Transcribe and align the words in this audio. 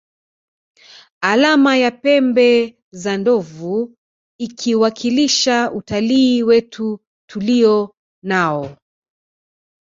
Alama 1.21 1.77
ya 1.77 1.91
pembe 1.91 2.77
za 2.91 3.17
ndovu 3.17 3.95
ikiwakilisha 4.39 5.71
utalii 5.71 6.43
wetu 6.43 6.99
tulio 7.29 7.95
nao 8.25 8.77